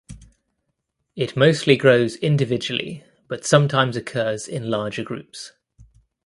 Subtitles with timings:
[1.15, 5.51] It mostly grows individually but sometimes occurs in larger groups.